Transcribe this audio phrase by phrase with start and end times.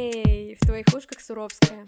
[0.00, 1.82] Эй, в твоих ушках Суровская.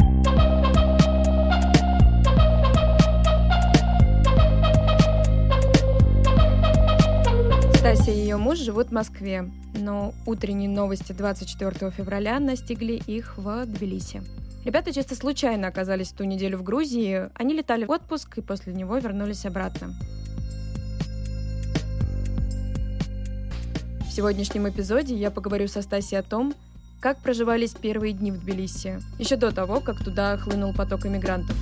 [7.76, 13.64] Стася и ее муж живут в Москве, но утренние новости 24 февраля настигли их в
[13.66, 14.22] Тбилиси.
[14.64, 17.30] Ребята чисто случайно оказались ту неделю в Грузии.
[17.34, 19.95] Они летали в отпуск и после него вернулись обратно.
[24.00, 26.54] В сегодняшнем эпизоде я поговорю со Стасией о том,
[27.01, 31.57] как проживались первые дни в Тбилиси, еще до того, как туда хлынул поток иммигрантов.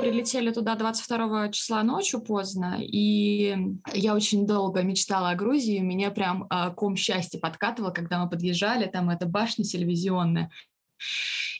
[0.00, 3.56] прилетели туда 22 числа ночью поздно, и
[3.92, 5.78] я очень долго мечтала о Грузии.
[5.80, 10.50] Меня прям э, ком счастья подкатывал, когда мы подъезжали, там эта башня телевизионная.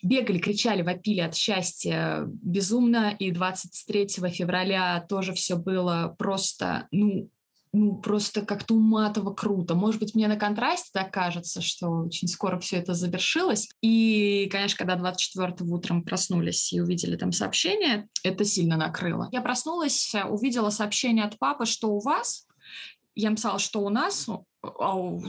[0.02, 3.14] Бегали, кричали, вопили от счастья безумно.
[3.18, 7.30] И 23 февраля тоже все было просто, ну,
[7.74, 9.74] ну, просто как-то уматово круто.
[9.74, 13.68] Может быть, мне на контрасте так кажется, что очень скоро все это завершилось.
[13.82, 19.28] И, конечно, когда 24 утром проснулись и увидели там сообщение, это сильно накрыло.
[19.32, 22.46] Я проснулась, увидела сообщение от папы, что у вас.
[23.16, 24.28] Я написала, что у нас,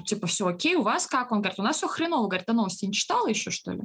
[0.06, 1.32] типа, все окей, у вас как?
[1.32, 2.28] Он говорит, у нас все хреново.
[2.28, 3.82] Говорит, а новости не читала еще, что ли?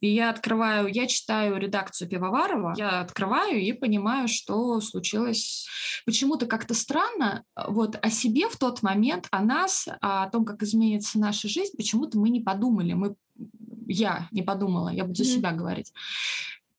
[0.00, 5.66] И я открываю, я читаю редакцию Пивоварова, я открываю и понимаю, что случилось
[6.04, 7.44] почему-то как-то странно.
[7.56, 12.18] Вот о себе в тот момент, о нас, о том, как изменится наша жизнь, почему-то
[12.18, 12.92] мы не подумали.
[12.92, 13.14] Мы,
[13.86, 15.92] я не подумала, я буду за себя говорить.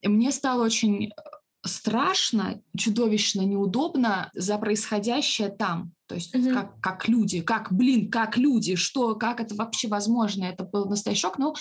[0.01, 1.11] И мне стало очень
[1.66, 5.91] страшно, чудовищно неудобно за происходящее там.
[6.07, 6.53] То есть mm-hmm.
[6.53, 10.44] как, как люди, как, блин, как люди, что, как это вообще возможно?
[10.44, 11.39] Это был настоящий шок.
[11.39, 11.55] Но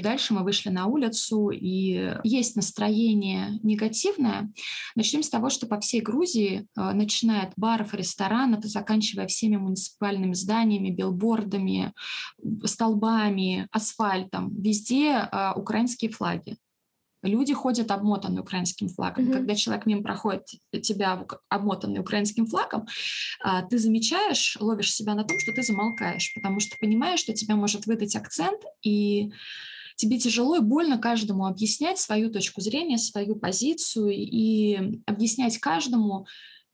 [0.00, 4.52] дальше мы вышли на улицу, и есть настроение негативное.
[4.94, 10.34] Начнем с того, что по всей Грузии, э, начиная от баров, ресторанов, заканчивая всеми муниципальными
[10.34, 11.92] зданиями, билбордами,
[12.64, 16.56] столбами, асфальтом, везде э, украинские флаги.
[17.22, 19.24] Люди ходят обмотанные украинским флагом.
[19.24, 19.32] Mm-hmm.
[19.32, 20.46] Когда человек мимо проходит
[20.82, 22.86] тебя обмотанный украинским флагом,
[23.42, 27.56] а, ты замечаешь, ловишь себя на том, что ты замолкаешь, потому что понимаешь, что тебя
[27.56, 29.32] может выдать акцент, и
[29.96, 36.26] тебе тяжело и больно каждому объяснять свою точку зрения, свою позицию и объяснять каждому,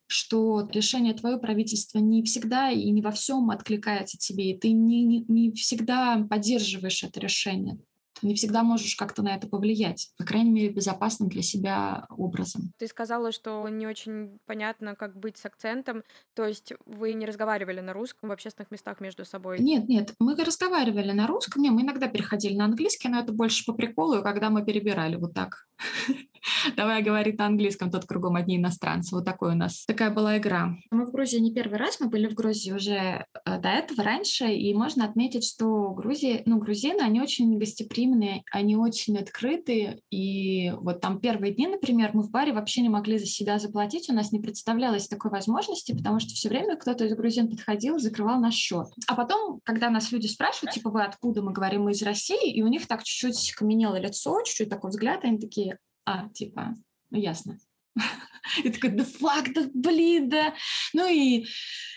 [0.07, 5.05] что решение твое правительства не всегда и не во всем откликается тебе, и ты не,
[5.05, 7.79] не, не всегда поддерживаешь это решение
[8.23, 12.73] не всегда можешь как-то на это повлиять, по крайней мере, безопасным для себя образом.
[12.79, 16.03] Ты сказала, что не очень понятно, как быть с акцентом,
[16.35, 19.59] то есть вы не разговаривали на русском в общественных местах между собой?
[19.61, 23.65] Нет, нет, мы разговаривали на русском, не, мы иногда переходили на английский, но это больше
[23.65, 25.67] по приколу, когда мы перебирали вот так.
[26.77, 29.15] Давай говорить на английском, тут кругом одни иностранцы.
[29.15, 30.77] Вот такой у нас такая была игра.
[30.91, 34.47] Мы в Грузии не первый раз, мы были в Грузии уже э, до этого раньше,
[34.47, 41.01] и можно отметить, что Грузии, ну, грузины, они очень гостеприимные, они очень открытые, и вот
[41.01, 44.33] там первые дни, например, мы в баре вообще не могли за себя заплатить, у нас
[44.33, 48.87] не представлялось такой возможности, потому что все время кто-то из грузин подходил, закрывал наш счет.
[49.07, 52.63] А потом, когда нас люди спрашивают, типа, вы откуда, мы говорим, мы из России, и
[52.63, 56.75] у них так чуть-чуть каменело лицо, чуть-чуть такой взгляд, они такие, а, типа,
[57.11, 57.59] ну ясно.
[58.65, 60.55] И такой, да фак, да блин, да.
[60.93, 61.47] Ну и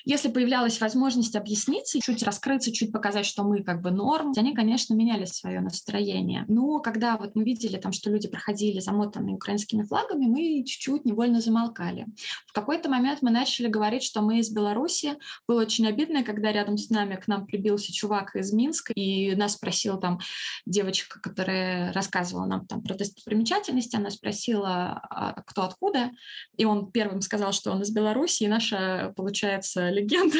[0.08, 4.94] если появлялась возможность объясниться, чуть раскрыться, чуть показать, что мы как бы норм, они, конечно,
[4.94, 6.46] меняли свое настроение.
[6.48, 11.42] Но когда вот мы видели там, что люди проходили замотанные украинскими флагами, мы чуть-чуть невольно
[11.42, 12.06] замолкали.
[12.46, 15.18] В какой-то момент мы начали говорить, что мы из Беларуси.
[15.46, 19.56] Было очень обидно, когда рядом с нами к нам прибился чувак из Минска, и нас
[19.56, 20.20] спросила там
[20.66, 26.12] девочка, которая рассказывала нам там про достопримечательности, она спросила, а кто откуда,
[26.56, 30.38] и он первым сказал, что он из Беларуси, и наша, получается, легенда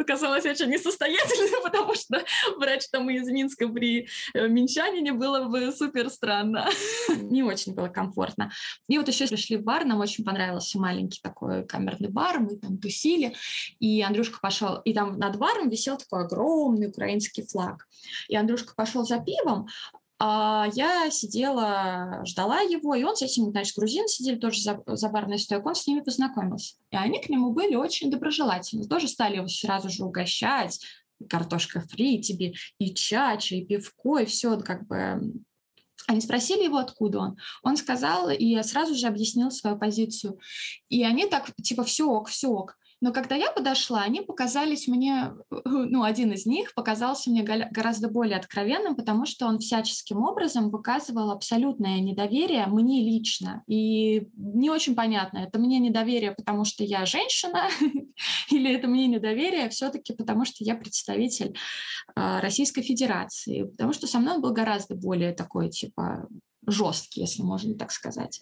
[0.00, 2.24] оказалась очень несостоятельной, потому что
[2.58, 6.68] брать там из Минска при э, минчанине было бы супер странно.
[7.08, 8.50] Не очень было комфортно.
[8.88, 12.78] И вот еще пришли в бар, нам очень понравился маленький такой камерный бар, мы там
[12.78, 13.34] тусили,
[13.78, 17.86] и Андрюшка пошел, и там над баром висел такой огромный украинский флаг.
[18.28, 19.68] И Андрюшка пошел за пивом,
[20.20, 25.38] я сидела, ждала его, и он с этим, значит, грузин сидели тоже за, за барной
[25.38, 26.74] стойкой, он с ними познакомился.
[26.90, 30.80] И они к нему были очень доброжелательны, тоже стали его сразу же угощать,
[31.28, 35.42] картошка фри тебе, и чача, и пивко, и все как бы
[36.06, 37.36] они спросили его, откуда он.
[37.62, 40.38] Он сказал и сразу же объяснил свою позицию.
[40.88, 42.78] И они так, типа, все ок, все ок.
[43.00, 45.32] Но когда я подошла, они показались мне,
[45.64, 51.30] ну, один из них показался мне гораздо более откровенным, потому что он всяческим образом выказывал
[51.30, 53.62] абсолютное недоверие мне лично.
[53.66, 57.68] И не очень понятно, это мне недоверие, потому что я женщина,
[58.50, 61.56] или это мне недоверие все-таки потому, что я представитель
[62.14, 66.28] а, Российской Федерации, потому что со мной он был гораздо более такой, типа,
[66.66, 68.40] жесткий, если можно так сказать.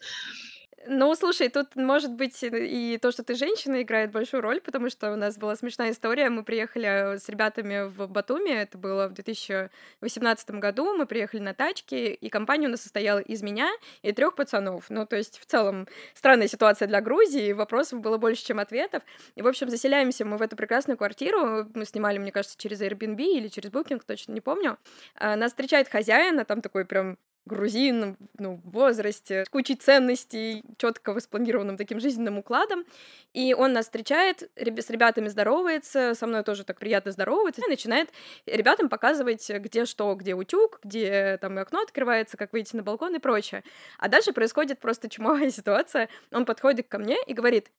[0.88, 5.12] Ну, слушай, тут, может быть, и то, что ты женщина, играет большую роль, потому что
[5.12, 6.30] у нас была смешная история.
[6.30, 12.14] Мы приехали с ребятами в Батуми, это было в 2018 году, мы приехали на тачке,
[12.14, 13.68] и компания у нас состояла из меня
[14.02, 14.84] и трех пацанов.
[14.88, 19.02] Ну, то есть, в целом, странная ситуация для Грузии, вопросов было больше, чем ответов.
[19.34, 23.20] И, в общем, заселяемся мы в эту прекрасную квартиру, мы снимали, мне кажется, через Airbnb
[23.20, 24.78] или через Booking, точно не помню.
[25.16, 30.62] А, нас встречает хозяин, а там такой прям грузин, ну, в возрасте, с кучей ценностей,
[30.76, 32.84] четко воспланированным таким жизненным укладом.
[33.32, 38.10] И он нас встречает, с ребятами здоровается, со мной тоже так приятно здоровается, и начинает
[38.46, 43.18] ребятам показывать, где что, где утюг, где там окно открывается, как выйти на балкон и
[43.18, 43.62] прочее.
[43.98, 46.08] А дальше происходит просто чумовая ситуация.
[46.32, 47.70] Он подходит ко мне и говорит,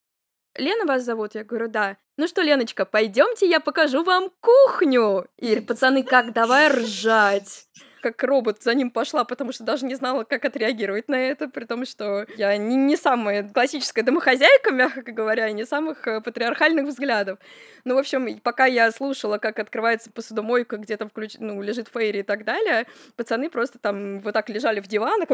[0.55, 1.35] Лена вас зовут?
[1.35, 1.97] Я говорю, да.
[2.17, 5.27] Ну что, Леночка, пойдемте, я покажу вам кухню.
[5.37, 7.67] И пацаны, как давай ржать
[8.01, 11.65] как робот за ним пошла, потому что даже не знала, как отреагировать на это, при
[11.65, 16.85] том, что я не, не самая классическая домохозяйка, мягко говоря, и не самых э, патриархальных
[16.87, 17.39] взглядов.
[17.83, 21.35] Ну, в общем, пока я слушала, как открывается посудомойка, где-то включ...
[21.39, 22.85] ну, лежит Фейри и так далее,
[23.15, 25.29] пацаны просто там вот так лежали в диванах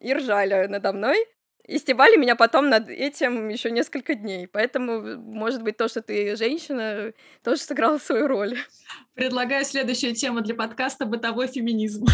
[0.00, 1.26] и ржали надо мной.
[1.66, 4.48] И стебали меня потом над этим еще несколько дней.
[4.48, 7.12] Поэтому, может быть, то, что ты женщина,
[7.44, 8.58] тоже сыграло свою роль.
[9.14, 12.06] Предлагаю следующую тему для подкаста «Бытовой феминизм».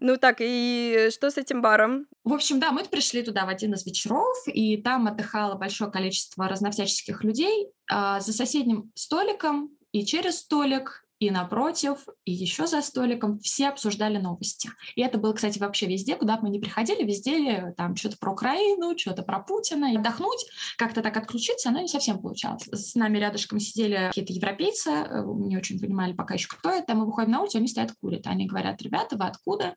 [0.00, 2.06] Ну так, и что с этим баром?
[2.22, 6.46] В общем, да, мы пришли туда в один из вечеров, и там отдыхало большое количество
[6.48, 7.72] разновсяческих людей.
[7.90, 14.18] А за соседним столиком и через столик и напротив, и еще за столиком все обсуждали
[14.18, 14.70] новости.
[14.94, 18.32] И это было, кстати, вообще везде, куда бы мы ни приходили, везде там что-то про
[18.32, 19.92] Украину, что-то про Путина.
[19.92, 22.68] И отдохнуть, как-то так отключиться, оно не совсем получалось.
[22.70, 26.94] С нами рядышком сидели какие-то европейцы, э, не очень понимали пока еще, кто это.
[26.94, 28.26] Мы выходим на улицу, они стоят, курят.
[28.26, 29.74] Они говорят, ребята, вы откуда?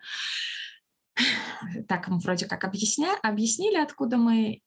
[1.87, 3.15] Так мы вроде как объясня...
[3.23, 4.61] объяснили, откуда мы.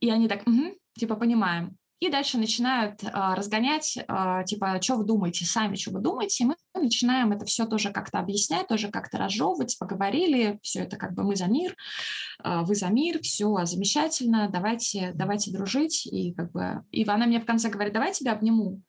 [0.00, 1.76] И они так, угу, типа, понимаем.
[2.00, 6.44] И дальше начинают а, разгонять, а, типа, что вы думаете, сами что вы думаете.
[6.44, 11.14] И мы начинаем это все тоже как-то объяснять, тоже как-то разжевывать, поговорили, все это как
[11.14, 11.76] бы мы за мир,
[12.42, 16.06] а, вы за мир, все замечательно, давайте, давайте дружить.
[16.06, 18.80] И как бы, и она мне в конце говорит, давай тебя обниму.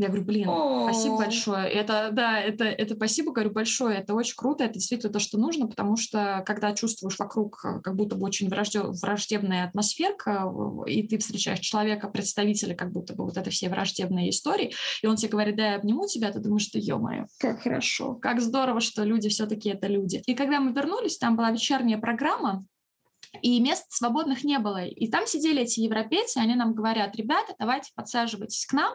[0.00, 0.48] Я говорю, блин,
[0.84, 1.68] спасибо большое.
[1.68, 3.98] Это, да, это, это спасибо, говорю, большое.
[3.98, 8.16] Это очень круто, это действительно то, что нужно, потому что когда чувствуешь вокруг как будто
[8.16, 10.50] бы очень враждебная атмосферка,
[10.86, 15.16] и ты встречаешь человека, представителя как будто бы вот этой всей враждебной истории, и он
[15.16, 19.04] тебе говорит, да, я обниму тебя, ты думаешь, что, ё-моё, как хорошо, как здорово, что
[19.04, 20.22] люди все-таки это люди.
[20.24, 22.64] И когда мы вернулись, там была вечерняя программа,
[23.42, 24.84] и мест свободных не было.
[24.84, 28.94] И там сидели эти европейцы, они нам говорят, ребята, давайте подсаживайтесь к нам.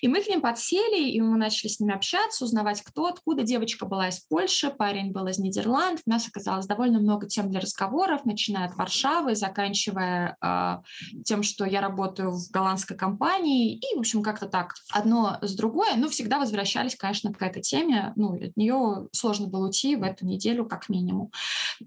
[0.00, 3.42] И мы к ним подсели, и мы начали с ними общаться, узнавать, кто, откуда.
[3.42, 6.02] Девочка была из Польши, парень был из Нидерландов.
[6.06, 11.64] У нас оказалось довольно много тем для разговоров, начиная от Варшавы, заканчивая э, тем, что
[11.64, 13.76] я работаю в голландской компании.
[13.76, 15.94] И, в общем, как-то так одно с другое.
[15.96, 18.12] Ну, всегда возвращались, конечно, к этой теме.
[18.16, 21.30] Ну, от нее сложно было уйти в эту неделю как минимум.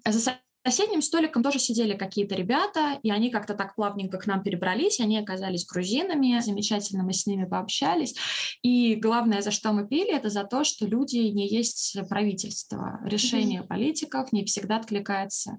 [0.05, 0.35] За
[0.65, 5.17] соседним столиком тоже сидели какие-то ребята, и они как-то так плавненько к нам перебрались, они
[5.17, 8.15] оказались грузинами, замечательно мы с ними пообщались.
[8.61, 12.99] И главное, за что мы пили, это за то, что люди не есть правительство.
[13.05, 13.67] Решение mm-hmm.
[13.67, 15.57] политиков не всегда откликается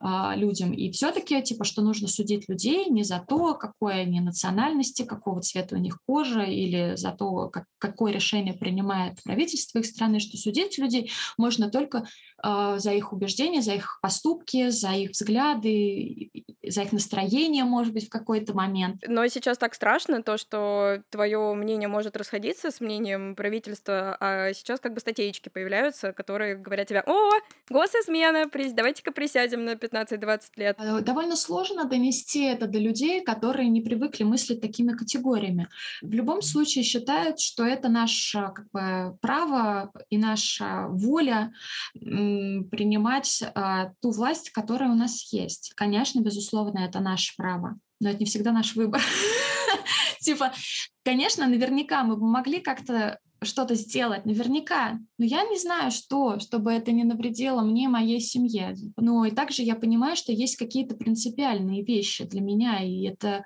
[0.00, 0.72] а, людям.
[0.72, 5.76] И все-таки, типа, что нужно судить людей не за то, какой они национальности, какого цвета
[5.76, 10.78] у них кожа, или за то, как, какое решение принимает правительство их страны, что судить
[10.78, 12.04] людей можно только
[12.42, 16.30] а, за их убеждения, за их поступки, за их взгляды,
[16.66, 19.02] за их настроение, может быть, в какой-то момент.
[19.06, 24.80] Но сейчас так страшно, то, что твое мнение может расходиться с мнением правительства, а сейчас
[24.80, 27.30] как бы статейки появляются, которые говорят тебе, о,
[27.68, 30.76] госизмена, давайте-ка присядем на 15-20 лет.
[30.78, 35.68] Э, довольно сложно донести это до людей, которые не привыкли мыслить такими категориями.
[36.00, 41.52] В любом случае считают, что это наше как бы, право и наша воля
[41.94, 45.72] принимать а, ту власть, которая у нас есть.
[45.74, 49.02] Конечно, безусловно, это наше право, но это не всегда наш выбор.
[50.20, 50.52] Типа,
[51.04, 54.98] конечно, наверняка мы бы могли как-то что-то сделать, наверняка.
[55.18, 58.76] Но я не знаю, что, чтобы это не навредило мне, моей семье.
[58.96, 63.44] Но и также я понимаю, что есть какие-то принципиальные вещи для меня, и это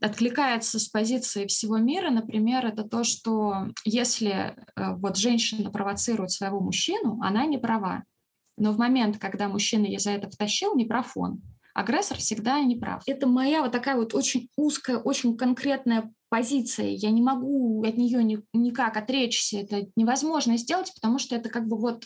[0.00, 2.10] откликается с позиции всего мира.
[2.10, 4.30] Например, это то, что если
[4.76, 8.04] э, вот женщина провоцирует своего мужчину, она не права.
[8.58, 11.42] Но в момент, когда мужчина ей за это втащил, не прав он.
[11.74, 13.02] Агрессор всегда не прав.
[13.06, 18.22] Это моя вот такая вот очень узкая, очень конкретная позиции, я не могу от нее
[18.22, 22.04] ни, никак отречься, это невозможно сделать, потому что это как бы вот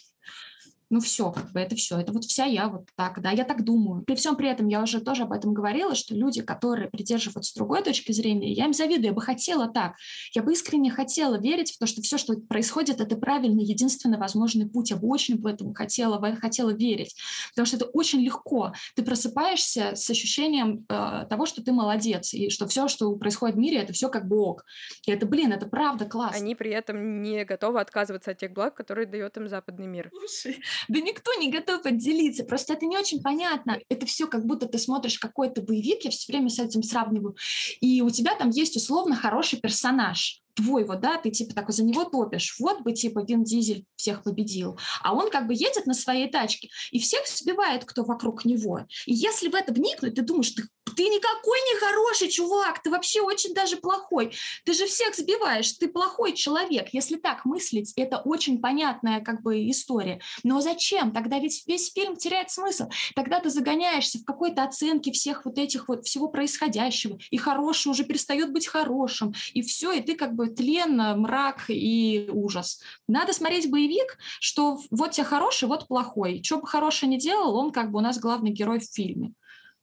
[0.92, 3.64] ну все, как бы это все, это вот вся я вот так, да, я так
[3.64, 4.02] думаю.
[4.02, 7.82] При всем при этом я уже тоже об этом говорила, что люди, которые придерживаются другой
[7.82, 9.94] точки зрения, я им завидую, я бы хотела так,
[10.34, 14.68] я бы искренне хотела верить в то, что все, что происходит, это правильный, единственный возможный
[14.68, 17.16] путь, я бы очень в этом хотела, в это хотела верить,
[17.54, 22.50] потому что это очень легко, ты просыпаешься с ощущением э, того, что ты молодец, и
[22.50, 24.64] что все, что происходит в мире, это все как бы ок,
[25.06, 26.36] и это, блин, это правда классно.
[26.36, 30.10] Они при этом не готовы отказываться от тех благ, которые дает им западный мир.
[30.12, 33.78] Слушай, да никто не готов отделиться, просто это не очень понятно.
[33.88, 37.36] Это все как будто ты смотришь какой-то боевик, я все время с этим сравниваю,
[37.80, 41.84] и у тебя там есть условно хороший персонаж, твой вот, да, ты типа такой за
[41.84, 45.94] него топишь, вот бы типа Вин Дизель всех победил, а он как бы едет на
[45.94, 48.80] своей тачке и всех сбивает, кто вокруг него.
[49.06, 50.64] И если в это вникнуть, ты думаешь, ты,
[50.96, 55.88] ты никакой не хороший чувак, ты вообще очень даже плохой, ты же всех сбиваешь, ты
[55.88, 56.88] плохой человек.
[56.92, 60.20] Если так мыслить, это очень понятная как бы история.
[60.42, 61.12] Но зачем?
[61.12, 62.88] Тогда ведь весь фильм теряет смысл.
[63.14, 68.04] Тогда ты загоняешься в какой-то оценке всех вот этих вот всего происходящего, и хороший уже
[68.04, 72.80] перестает быть хорошим, и все, и ты как бы такой тлен, мрак и ужас.
[73.08, 76.42] Надо смотреть боевик, что вот тебе хороший, вот плохой.
[76.42, 79.32] Что бы хороший не делал, он как бы у нас главный герой в фильме.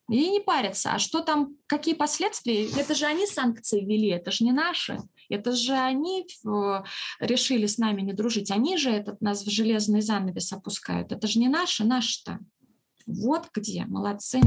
[0.10, 0.94] И не парятся.
[0.94, 2.68] А что там, какие последствия?
[2.72, 4.98] Это же они санкции ввели, это же не наши.
[5.30, 6.84] Это же они э,
[7.20, 8.50] решили с нами не дружить.
[8.50, 11.12] Они же этот нас в железный занавес опускают.
[11.12, 12.40] Это же не наши, наши-то.
[13.06, 13.86] Вот где.
[13.86, 14.42] Молодцы.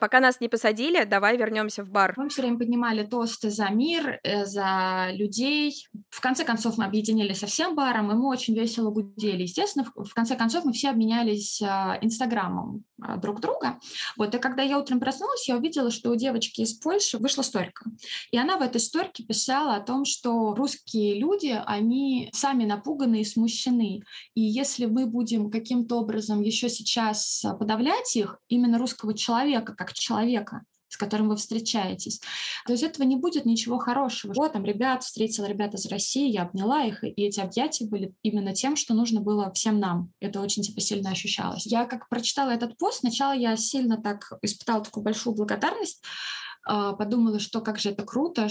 [0.00, 2.14] Пока нас не посадили, давай вернемся в бар.
[2.16, 5.86] Мы все время поднимали тосты за мир, э, за людей.
[6.10, 9.42] В конце концов, мы объединились со всем баром, и мы очень весело гудели.
[9.42, 13.78] Естественно, в конце концов, мы все обменялись а, инстаграмом а, друг друга.
[14.16, 17.84] Вот, и когда я утром проснулась, я увидела, что у девочки из Польши вышла сторика.
[18.30, 23.24] И она в этой сторике писала о том, что русские люди, они сами напуганы и
[23.24, 24.02] смущены.
[24.34, 30.62] И если мы будем каким-то образом еще сейчас подавлять их, именно русского человека, как человека,
[30.88, 32.20] с которым вы встречаетесь,
[32.66, 34.32] то из этого не будет ничего хорошего.
[34.34, 38.54] Вот там ребят, встретила ребят из России, я обняла их, и эти объятия были именно
[38.54, 40.10] тем, что нужно было всем нам.
[40.20, 41.66] Это очень типа сильно ощущалось.
[41.66, 46.02] Я как прочитала этот пост, сначала я сильно так испытала такую большую благодарность,
[46.66, 48.48] а, подумала, что как же это круто,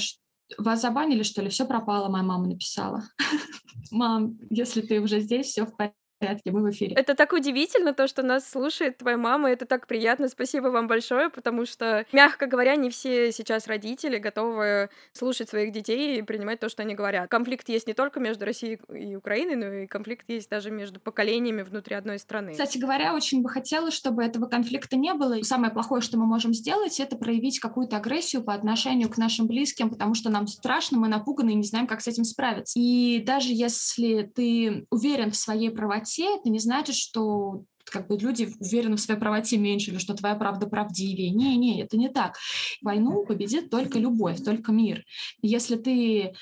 [0.57, 1.49] вас забанили, что ли?
[1.49, 3.03] Все пропало, моя мама написала.
[3.91, 6.95] Мам, если ты уже здесь, все в порядке порядке, мы в эфире.
[6.95, 11.29] Это так удивительно, то, что нас слушает твоя мама, это так приятно, спасибо вам большое,
[11.29, 16.69] потому что, мягко говоря, не все сейчас родители готовы слушать своих детей и принимать то,
[16.69, 17.29] что они говорят.
[17.29, 21.61] Конфликт есть не только между Россией и Украиной, но и конфликт есть даже между поколениями
[21.61, 22.51] внутри одной страны.
[22.51, 25.33] Кстати говоря, очень бы хотелось, чтобы этого конфликта не было.
[25.33, 29.47] И самое плохое, что мы можем сделать, это проявить какую-то агрессию по отношению к нашим
[29.47, 32.79] близким, потому что нам страшно, мы напуганы и не знаем, как с этим справиться.
[32.79, 38.17] И даже если ты уверен в своей правоте, правоте, это не значит, что как бы
[38.17, 41.29] люди уверены в своей правоте меньше, или что твоя правда правдивее.
[41.31, 42.35] Не-не, это не так.
[42.81, 45.05] Войну победит только любовь, только мир.
[45.41, 46.33] если ты э,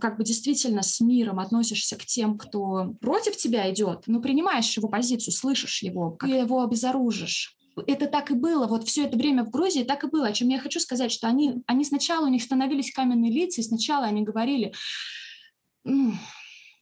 [0.00, 4.88] как бы действительно с миром относишься к тем, кто против тебя идет, ну, принимаешь его
[4.88, 7.56] позицию, слышишь его, ты его обезоружишь,
[7.88, 10.28] это так и было, вот все это время в Грузии так и было.
[10.28, 13.64] О чем я хочу сказать, что они, они сначала, у них становились каменные лица, и
[13.64, 14.72] сначала они говорили,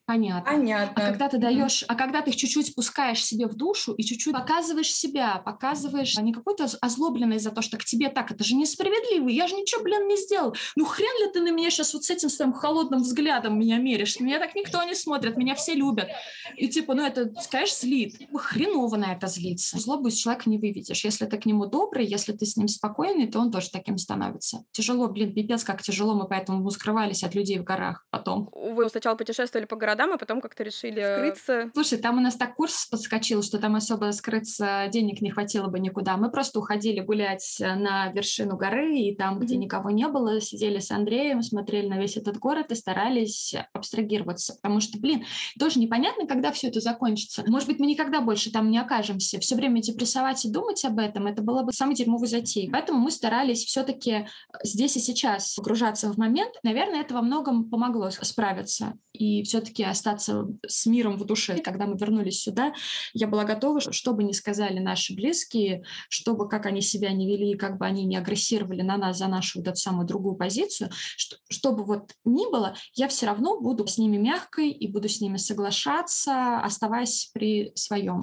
[0.07, 0.51] Понятно.
[0.51, 1.03] Понятно.
[1.03, 4.35] А когда ты даешь, а когда ты их чуть-чуть спускаешь себе в душу и чуть-чуть
[4.35, 8.55] показываешь себя, показываешь, а не какой-то озлобленный за то, что к тебе так, это же
[8.55, 10.55] несправедливо, я же ничего, блин, не сделал.
[10.77, 14.21] Ну хрен ли ты на меня сейчас вот с этим своим холодным взглядом меня меришь?
[14.21, 16.09] Меня так никто не смотрит, меня все любят.
[16.57, 18.17] И типа, ну это, скажешь, злит.
[18.35, 19.79] Хреново на это злиться.
[19.79, 21.05] Злобу из человека не выведешь.
[21.05, 24.65] Если ты к нему добрый, если ты с ним спокойный, то он тоже таким становится.
[24.73, 28.07] Тяжело, блин, пипец, как тяжело, мы поэтому скрывались от людей в горах.
[28.11, 28.51] потом.
[28.53, 31.71] Вы сначала путешествовали по городам, а потом как-то решили скрыться.
[31.75, 35.81] Слушай, там у нас так курс подскочил, что там особо скрыться денег не хватило бы
[35.81, 36.17] никуда.
[36.17, 39.59] Мы просто уходили гулять на вершину горы, и там, где mm-hmm.
[39.59, 44.55] никого не было, сидели с Андреем, смотрели на весь этот город и старались абстрагироваться.
[44.61, 45.25] Потому что, блин,
[45.59, 47.45] тоже непонятно, когда все это закончится.
[47.47, 49.39] Может быть, мы никогда больше там не окажемся.
[49.41, 52.71] Все время депрессовать и думать об этом, это было бы самой дерьмовой затеей.
[52.71, 54.27] Поэтому мы старались все-таки
[54.63, 56.55] здесь и сейчас погружаться в момент.
[56.63, 61.59] Наверное, это во многом помогло справиться и все-таки остаться с миром в душе.
[61.59, 62.73] Когда мы вернулись сюда,
[63.13, 67.57] я была готова, что бы ни сказали наши близкие, чтобы как они себя не вели,
[67.57, 71.37] как бы они не агрессировали на нас за нашу вот эту самую другую позицию, что,
[71.49, 75.37] что вот ни было, я все равно буду с ними мягкой и буду с ними
[75.37, 78.21] соглашаться, оставаясь при своем.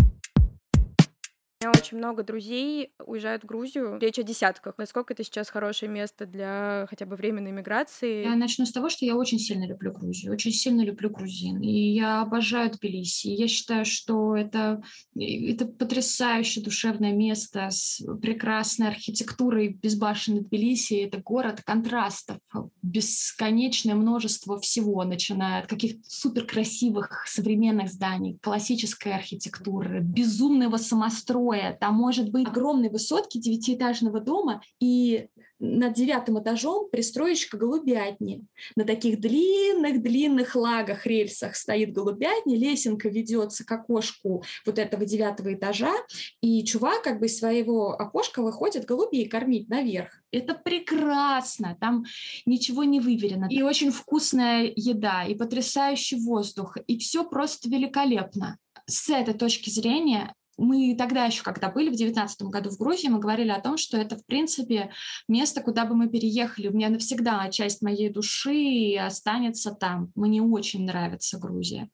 [1.61, 3.99] Меня очень много друзей уезжают в Грузию.
[4.01, 4.79] Речь о десятках.
[4.79, 8.23] Насколько это сейчас хорошее место для хотя бы временной миграции?
[8.23, 11.61] Я начну с того, что я очень сильно люблю Грузию, очень сильно люблю грузин.
[11.61, 13.27] И я обожаю Тбилиси.
[13.27, 14.81] Я считаю, что это,
[15.15, 20.95] это потрясающее душевное место с прекрасной архитектурой безбашенной Тбилиси.
[20.95, 22.39] Это город контрастов,
[22.81, 31.77] бесконечное множество всего, начиная от каких-то суперкрасивых современных зданий, классической архитектуры, безумного самостроя, такое.
[31.79, 35.27] Там может быть огромные высотки девятиэтажного дома и
[35.59, 38.43] над девятым этажом пристроечка голубятни.
[38.75, 45.93] На таких длинных-длинных лагах, рельсах стоит голубятня, лесенка ведется к окошку вот этого девятого этажа,
[46.41, 50.23] и чувак как бы из своего окошка выходит голубей кормить наверх.
[50.31, 52.05] Это прекрасно, там
[52.47, 53.47] ничего не выверено.
[53.51, 58.57] И очень вкусная еда, и потрясающий воздух, и все просто великолепно.
[58.87, 63.19] С этой точки зрения мы тогда еще, когда были в 2019 году в Грузии, мы
[63.19, 64.91] говорили о том, что это, в принципе,
[65.27, 66.67] место, куда бы мы переехали.
[66.67, 70.11] У меня навсегда часть моей души останется там.
[70.15, 71.89] Мне очень нравится Грузия.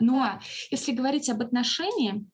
[0.00, 0.40] Но
[0.70, 2.26] если говорить об отношении,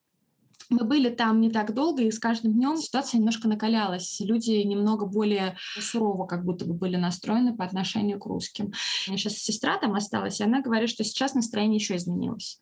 [0.70, 4.20] мы были там не так долго, и с каждым днем ситуация немножко накалялась.
[4.20, 8.72] Люди немного более сурово как будто бы были настроены по отношению к русским.
[9.06, 12.60] У меня сейчас сестра там осталась, и она говорит, что сейчас настроение еще изменилось.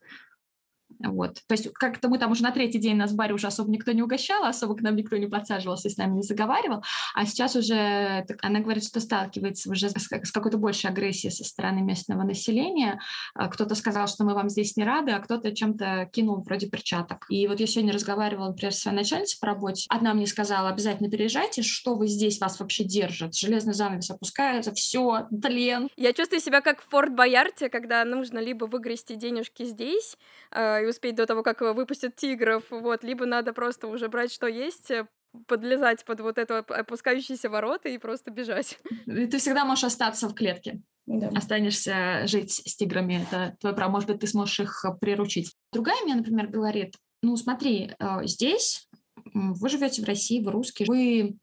[1.04, 1.34] Вот.
[1.46, 3.92] То есть как-то мы там уже на третий день нас в баре уже особо никто
[3.92, 6.82] не угощал, особо к нам никто не подсаживался, с нами не заговаривал.
[7.14, 11.80] А сейчас уже она говорит, что сталкивается уже с, с какой-то большей агрессией со стороны
[11.80, 13.00] местного населения.
[13.34, 17.26] А кто-то сказал, что мы вам здесь не рады, а кто-то чем-то кинул вроде перчаток.
[17.28, 19.86] И вот я сегодня разговаривала, например, с своей начальницей по работе.
[19.88, 23.34] Одна мне сказала, обязательно переезжайте, что вы здесь, вас вообще держат.
[23.34, 25.88] Железный занавес опускается, все, тлен.
[25.96, 30.16] Я чувствую себя как в Форт Боярте, когда нужно либо выгрести денежки здесь,
[30.50, 34.46] э, и успеть до того, как выпустят тигров, вот, либо надо просто уже брать, что
[34.46, 35.06] есть, э,
[35.46, 38.78] подлезать под вот это опускающиеся ворота и просто бежать.
[39.06, 40.80] Ты всегда можешь остаться в клетке.
[41.06, 41.28] Да.
[41.34, 43.26] Останешься жить с тиграми.
[43.26, 43.90] Это твое право.
[43.90, 45.52] Может быть, ты сможешь их э, приручить.
[45.72, 48.88] Другая мне, например, говорит, ну смотри, э, здесь
[49.34, 51.36] вы живете в России, вы русские, вы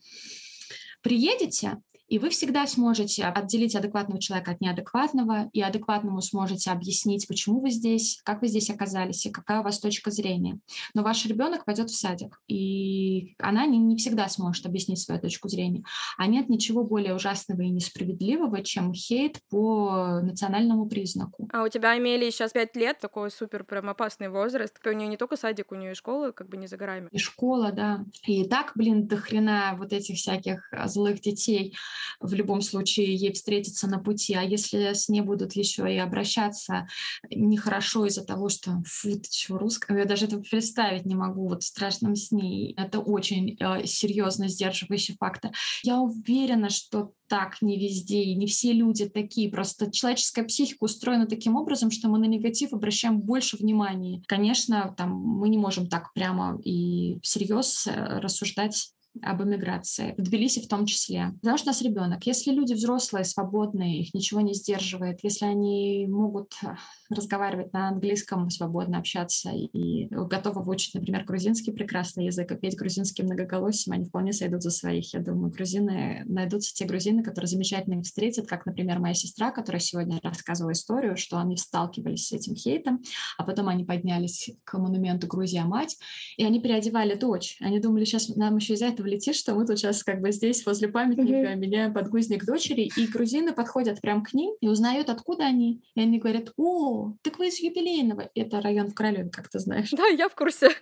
[1.01, 1.77] приедете,
[2.09, 7.69] и вы всегда сможете отделить адекватного человека от неадекватного, и адекватному сможете объяснить, почему вы
[7.69, 10.59] здесь, как вы здесь оказались, и какая у вас точка зрения.
[10.93, 15.49] Но ваш ребенок пойдет в садик, и она не, не всегда сможет объяснить свою точку
[15.49, 15.83] зрения.
[16.17, 21.49] А нет ничего более ужасного и несправедливого, чем хейт по национальному признаку.
[21.51, 24.75] А у тебя, Амелии, сейчас пять лет, такой супер прям опасный возраст.
[24.85, 27.09] У нее не только садик, у нее и школа, как бы не за горами.
[27.11, 28.05] И школа, да.
[28.25, 31.75] И так, блин, до хрена вот этих всяких злых детей
[32.19, 34.33] в любом случае ей встретиться на пути.
[34.35, 36.87] А если с ней будут еще и обращаться
[37.29, 41.63] нехорошо из-за того, что фу, ты чего русская, я даже это представить не могу, вот
[41.63, 42.73] в страшном сне.
[42.73, 45.51] Это очень э, серьезно сдерживающий фактор.
[45.83, 49.49] Я уверена, что так не везде, и не все люди такие.
[49.49, 54.21] Просто человеческая психика устроена таким образом, что мы на негатив обращаем больше внимания.
[54.27, 60.61] Конечно, там мы не можем так прямо и всерьез э, рассуждать об эмиграции, в Тбилиси
[60.61, 61.33] в том числе.
[61.41, 62.25] Потому что у нас ребенок.
[62.25, 66.75] Если люди взрослые, свободные, их ничего не сдерживает, если они могут э,
[67.09, 73.25] разговаривать на английском, свободно общаться и готовы выучить, например, грузинский прекрасный язык, и петь грузинским
[73.25, 75.13] многоголосием, они вполне сойдут за своих.
[75.13, 79.79] Я думаю, грузины, найдутся те грузины, которые замечательно их встретят, как, например, моя сестра, которая
[79.79, 83.01] сегодня рассказывала историю, что они сталкивались с этим хейтом,
[83.37, 85.97] а потом они поднялись к монументу Грузия-мать,
[86.37, 87.57] и они переодевали дочь.
[87.59, 90.65] Они думали, сейчас нам еще из-за этого летит, что мы тут сейчас как бы здесь
[90.65, 91.55] возле памятника mm-hmm.
[91.55, 95.81] меняем подгузник дочери, и грузины подходят прям к ним и узнают, откуда они.
[95.95, 98.29] И они говорят, о, так вы из юбилейного.
[98.35, 99.91] Это район в Королеве, как ты знаешь.
[99.91, 100.69] Да, я в курсе.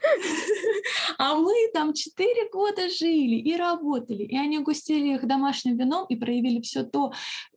[1.18, 6.16] А мы там 4 года жили и работали, и они угостили их домашним вином и
[6.16, 7.12] проявили все то,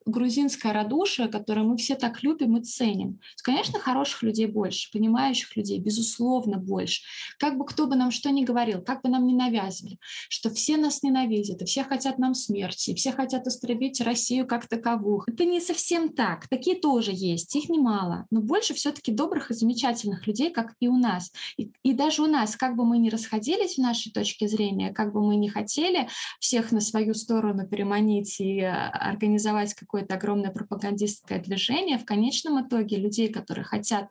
[0.06, 3.20] грузинское радушие, которое мы все так любим и ценим.
[3.42, 7.02] Конечно, хороших людей больше, понимающих людей, безусловно, больше.
[7.38, 10.76] Как бы кто бы нам что ни говорил, как бы нам ни навязывали, что все
[10.76, 15.22] нас ненавидят, и все хотят нам смерти, и все хотят истребить Россию как таковую.
[15.26, 16.48] Это не совсем так.
[16.48, 18.26] Такие тоже есть, их немало.
[18.30, 21.32] Но больше все-таки добрых и замечательных людей, как и у нас.
[21.56, 25.12] И, и даже у нас, как бы мы ни расходились в нашей точке зрения, как
[25.12, 31.40] бы мы ни хотели всех на свою сторону переманить и а, организовать какое-то огромное пропагандистское
[31.40, 34.08] движение, в конечном итоге людей, которые хотят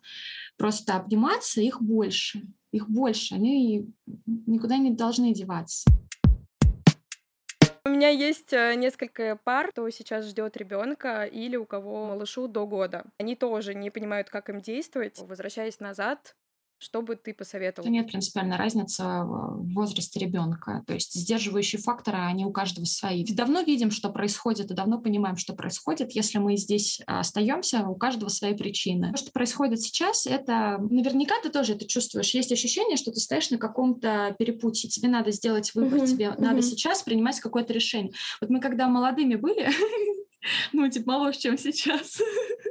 [0.57, 2.43] просто обниматься, их больше.
[2.71, 3.33] Их больше.
[3.33, 3.88] Они
[4.25, 5.89] никуда не должны деваться.
[7.85, 12.67] У меня есть э, несколько пар, кто сейчас ждет ребенка или у кого малышу до
[12.67, 13.05] года.
[13.17, 15.17] Они тоже не понимают, как им действовать.
[15.19, 16.35] Возвращаясь назад,
[16.79, 17.89] что бы ты посоветовал?
[17.89, 20.83] Нет принципиальной разницы в возрасте ребенка.
[20.87, 23.25] То есть сдерживающие факторы, они у каждого свои.
[23.25, 26.13] Давно видим, что происходит, и давно понимаем, что происходит.
[26.13, 29.11] Если мы здесь остаемся, у каждого свои причины.
[29.11, 32.33] То, что происходит сейчас, это наверняка ты тоже это чувствуешь.
[32.33, 34.89] Есть ощущение, что ты стоишь на каком-то перепутье.
[34.89, 36.41] Тебе надо сделать выбор, uh-huh, тебе uh-huh.
[36.41, 38.13] надо сейчас принимать какое-то решение.
[38.39, 39.69] Вот мы когда молодыми были,
[40.73, 42.21] ну, типа, моложе, чем сейчас,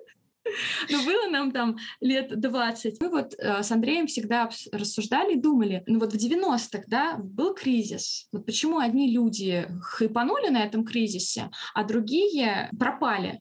[0.90, 3.00] но было нам там лет 20.
[3.00, 7.54] Мы вот э, с Андреем всегда рассуждали и думали, ну вот в 90-х, да, был
[7.54, 8.28] кризис.
[8.32, 13.40] Вот почему одни люди хайпанули на этом кризисе, а другие пропали,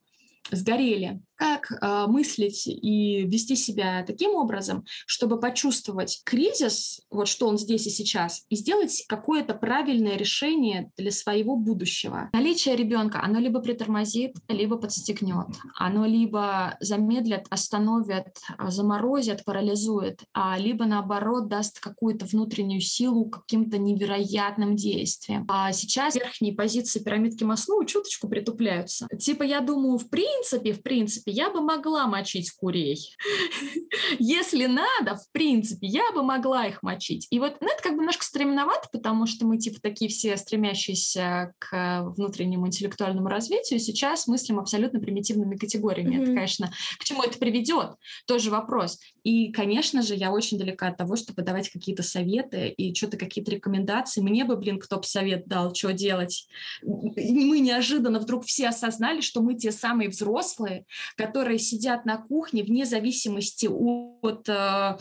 [0.51, 7.57] сгорели как э, мыслить и вести себя таким образом, чтобы почувствовать кризис, вот что он
[7.57, 12.29] здесь и сейчас, и сделать какое-то правильное решение для своего будущего.
[12.33, 15.47] Наличие ребенка, оно либо притормозит, либо подстегнет.
[15.75, 18.27] Оно либо замедлит, остановит,
[18.67, 25.45] заморозит, парализует, а либо наоборот даст какую-то внутреннюю силу каким-то невероятным действием.
[25.49, 29.07] А сейчас верхние позиции пирамидки Маслоу чуточку притупляются.
[29.19, 33.15] Типа я думаю, в принципе, в принципе, принципе, я бы могла мочить курей.
[34.19, 37.27] Если надо, в принципе, я бы могла их мочить.
[37.29, 41.53] И вот ну, это как бы немножко стремновато, потому что мы типа такие все стремящиеся
[41.59, 46.15] к внутреннему интеллектуальному развитию, сейчас мыслим абсолютно примитивными категориями.
[46.15, 46.23] Mm-hmm.
[46.23, 48.99] Это, конечно, к чему это приведет, тоже вопрос.
[49.23, 53.51] И, конечно же, я очень далека от того, чтобы давать какие-то советы и что-то, какие-то
[53.51, 54.21] рекомендации.
[54.21, 56.47] Мне бы, блин, кто бы совет дал, что делать.
[56.81, 60.85] Мы неожиданно вдруг все осознали, что мы те самые взрослые,
[61.17, 64.97] которые сидят на кухне вне зависимости от э,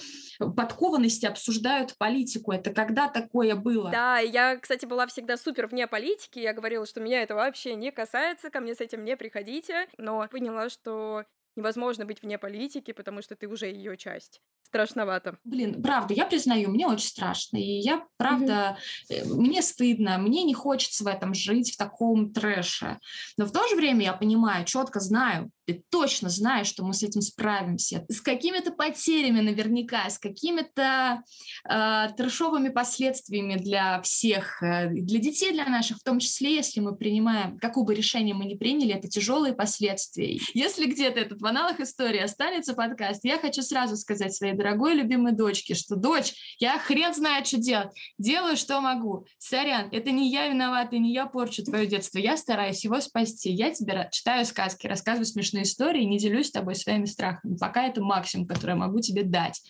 [0.56, 2.52] подкованности, обсуждают политику.
[2.52, 3.90] Это когда такое было?
[3.90, 6.38] Да, я, кстати, была всегда супер вне политики.
[6.38, 9.88] Я говорила, что меня это вообще не касается, ко мне с этим не приходите.
[9.98, 11.24] Но поняла, что
[11.56, 14.40] невозможно быть вне политики, потому что ты уже ее часть.
[14.62, 15.38] Страшновато.
[15.44, 17.56] Блин, правда, я признаю, мне очень страшно.
[17.56, 18.76] И я, правда,
[19.08, 19.42] угу.
[19.42, 22.98] мне стыдно, мне не хочется в этом жить, в таком трэше.
[23.36, 27.02] Но в то же время я понимаю, четко знаю, ты точно знаешь, что мы с
[27.02, 28.04] этим справимся.
[28.08, 31.22] С какими-то потерями наверняка, с какими-то
[31.68, 36.96] э, трешовыми последствиями для всех, э, для детей, для наших, в том числе, если мы
[36.96, 40.38] принимаем, какое бы решение мы ни приняли, это тяжелые последствия.
[40.54, 45.32] Если где-то этот в аналах истории останется подкаст, я хочу сразу сказать своей дорогой любимой
[45.32, 49.26] дочке, что дочь, я хрен знает, что делать, делаю, что могу.
[49.38, 53.50] Сорян, это не я виновата, не я порчу твое детство, я стараюсь его спасти.
[53.50, 57.56] Я тебе читаю сказки, рассказываю смешные страшные истории, не делюсь с тобой своими страхами.
[57.56, 59.62] Пока это максимум, который я могу тебе дать.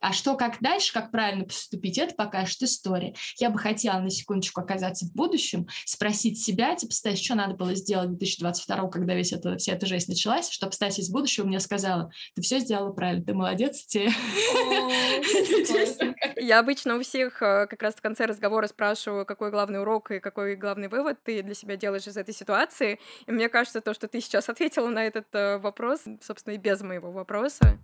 [0.00, 3.14] А что, как дальше, как правильно поступить, это покажет история.
[3.38, 7.74] Я бы хотела на секундочку оказаться в будущем, спросить себя, типа, Стась, что надо было
[7.74, 11.60] сделать в 2022, когда весь это, вся эта жесть началась, чтобы Стась из будущего мне
[11.60, 14.10] сказала, ты все сделала правильно, ты молодец, тебе...
[16.36, 20.20] Я обычно у всех э, как раз в конце разговора спрашиваю, какой главный урок и
[20.20, 22.98] какой главный вывод ты для себя делаешь из этой ситуации.
[23.26, 26.82] И мне кажется, то, что ты сейчас ответила на этот э, вопрос, собственно, и без
[26.82, 27.78] моего вопроса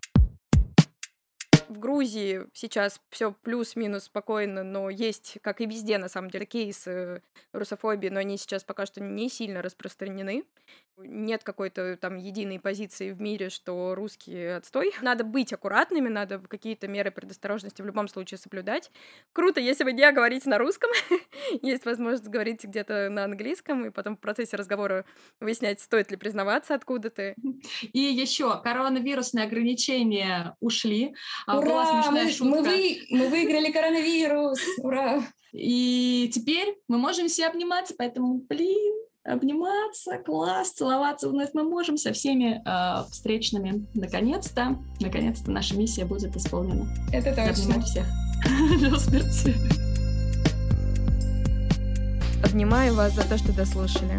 [1.71, 7.23] в Грузии сейчас все плюс-минус спокойно, но есть, как и везде, на самом деле, кейсы
[7.53, 10.45] русофобии, но они сейчас пока что не сильно распространены
[11.05, 14.93] нет какой-то там единой позиции в мире, что русские отстой.
[15.03, 18.91] Надо быть аккуратными, надо какие-то меры предосторожности в любом случае соблюдать.
[19.33, 20.91] Круто, если вы не говорите на русском,
[21.63, 25.05] есть возможность говорить где-то на английском, и потом в процессе разговора
[25.41, 27.35] выяснять, стоит ли признаваться, откуда ты.
[27.93, 31.15] И еще коронавирусные ограничения ушли.
[31.47, 32.11] А Ура!
[32.11, 34.61] Мы, мы, вы, мы выиграли коронавирус!
[34.79, 35.23] Ура!
[35.53, 38.95] И теперь мы можем все обниматься, поэтому, блин,
[39.33, 43.87] обниматься, класс, целоваться вновь мы можем со всеми э, встречными.
[43.95, 46.89] Наконец-то, наконец-то наша миссия будет исполнена.
[47.13, 47.51] Это точно.
[47.51, 48.07] Обнимать всех.
[48.91, 49.55] До смерти.
[52.45, 54.19] Обнимаю вас за то, что дослушали.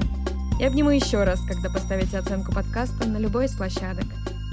[0.60, 4.06] И обниму еще раз, когда поставите оценку подкаста на любой из площадок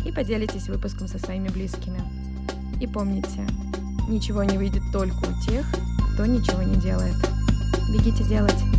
[0.07, 2.01] и поделитесь выпуском со своими близкими.
[2.81, 3.47] И помните,
[4.09, 5.67] ничего не выйдет только у тех,
[6.15, 7.17] кто ничего не делает.
[7.93, 8.78] Бегите делать.